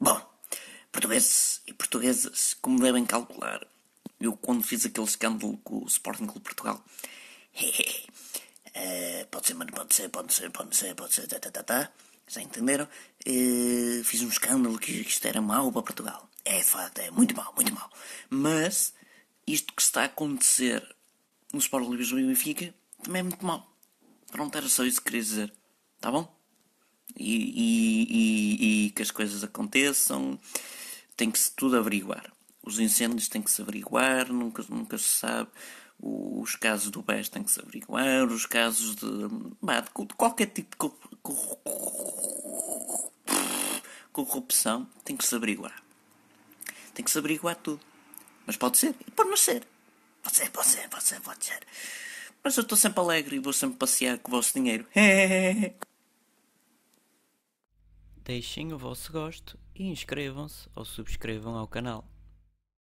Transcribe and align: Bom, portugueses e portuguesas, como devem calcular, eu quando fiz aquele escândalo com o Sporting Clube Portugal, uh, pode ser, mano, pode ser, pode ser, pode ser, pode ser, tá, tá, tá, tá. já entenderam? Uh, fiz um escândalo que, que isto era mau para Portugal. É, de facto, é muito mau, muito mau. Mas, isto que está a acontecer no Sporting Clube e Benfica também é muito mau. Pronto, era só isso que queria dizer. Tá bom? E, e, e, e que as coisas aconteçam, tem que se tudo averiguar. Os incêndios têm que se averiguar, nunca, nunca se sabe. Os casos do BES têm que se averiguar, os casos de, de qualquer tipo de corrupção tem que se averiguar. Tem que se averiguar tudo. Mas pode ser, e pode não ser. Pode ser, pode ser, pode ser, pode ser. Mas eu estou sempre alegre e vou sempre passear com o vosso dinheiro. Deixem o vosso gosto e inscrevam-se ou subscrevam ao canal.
Bom, 0.00 0.20
portugueses 0.90 1.60
e 1.66 1.74
portuguesas, 1.74 2.54
como 2.62 2.80
devem 2.80 3.04
calcular, 3.04 3.66
eu 4.18 4.34
quando 4.34 4.62
fiz 4.62 4.86
aquele 4.86 5.06
escândalo 5.06 5.58
com 5.58 5.84
o 5.84 5.86
Sporting 5.86 6.24
Clube 6.24 6.40
Portugal, 6.40 6.82
uh, 7.56 9.26
pode 9.30 9.46
ser, 9.46 9.54
mano, 9.54 9.70
pode 9.70 9.94
ser, 9.94 10.08
pode 10.08 10.32
ser, 10.32 10.50
pode 10.50 10.74
ser, 10.74 10.94
pode 10.94 11.12
ser, 11.12 11.26
tá, 11.26 11.38
tá, 11.38 11.50
tá, 11.50 11.62
tá. 11.62 11.92
já 12.26 12.40
entenderam? 12.40 12.88
Uh, 13.26 14.02
fiz 14.02 14.22
um 14.22 14.28
escândalo 14.28 14.78
que, 14.78 15.04
que 15.04 15.10
isto 15.10 15.26
era 15.26 15.42
mau 15.42 15.70
para 15.70 15.82
Portugal. 15.82 16.26
É, 16.42 16.56
de 16.56 16.64
facto, 16.64 17.00
é 17.00 17.10
muito 17.10 17.36
mau, 17.36 17.52
muito 17.54 17.74
mau. 17.74 17.90
Mas, 18.30 18.94
isto 19.46 19.74
que 19.74 19.82
está 19.82 20.02
a 20.02 20.06
acontecer 20.06 20.82
no 21.52 21.58
Sporting 21.58 21.88
Clube 21.88 22.02
e 22.02 22.26
Benfica 22.26 22.74
também 23.02 23.20
é 23.20 23.22
muito 23.22 23.44
mau. 23.44 23.66
Pronto, 24.30 24.56
era 24.56 24.68
só 24.68 24.84
isso 24.84 24.98
que 24.98 25.06
queria 25.06 25.22
dizer. 25.22 25.52
Tá 26.00 26.10
bom? 26.10 26.32
E, 27.16 27.34
e, 27.34 28.06
e, 28.10 28.86
e 28.86 28.90
que 28.90 29.02
as 29.02 29.10
coisas 29.10 29.42
aconteçam, 29.42 30.38
tem 31.16 31.30
que 31.30 31.38
se 31.38 31.52
tudo 31.52 31.76
averiguar. 31.76 32.32
Os 32.62 32.78
incêndios 32.78 33.28
têm 33.28 33.42
que 33.42 33.50
se 33.50 33.60
averiguar, 33.62 34.32
nunca, 34.32 34.64
nunca 34.68 34.96
se 34.96 35.08
sabe. 35.08 35.50
Os 35.98 36.56
casos 36.56 36.90
do 36.90 37.02
BES 37.02 37.28
têm 37.28 37.42
que 37.42 37.50
se 37.50 37.60
averiguar, 37.60 38.26
os 38.26 38.46
casos 38.46 38.96
de, 38.96 39.06
de 39.06 40.14
qualquer 40.16 40.46
tipo 40.46 40.76
de 40.76 40.90
corrupção 44.12 44.88
tem 45.04 45.16
que 45.16 45.26
se 45.26 45.34
averiguar. 45.34 45.82
Tem 46.94 47.04
que 47.04 47.10
se 47.10 47.18
averiguar 47.18 47.56
tudo. 47.56 47.80
Mas 48.46 48.56
pode 48.56 48.78
ser, 48.78 48.94
e 49.06 49.10
pode 49.10 49.28
não 49.28 49.36
ser. 49.36 49.66
Pode 50.22 50.36
ser, 50.36 50.50
pode 50.50 50.68
ser, 50.68 50.88
pode 50.88 51.04
ser, 51.04 51.20
pode 51.20 51.44
ser. 51.44 51.60
Mas 52.42 52.56
eu 52.56 52.62
estou 52.62 52.76
sempre 52.76 53.00
alegre 53.00 53.36
e 53.36 53.38
vou 53.38 53.52
sempre 53.52 53.76
passear 53.76 54.18
com 54.18 54.30
o 54.30 54.36
vosso 54.36 54.54
dinheiro. 54.54 54.86
Deixem 58.24 58.72
o 58.72 58.78
vosso 58.78 59.12
gosto 59.12 59.58
e 59.74 59.88
inscrevam-se 59.88 60.68
ou 60.74 60.84
subscrevam 60.84 61.56
ao 61.56 61.66
canal. 61.66 62.04